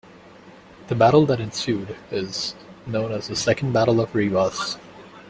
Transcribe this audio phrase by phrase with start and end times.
[0.87, 2.55] The battle that ensued is
[2.87, 4.79] known as the Second Battle of Rivas.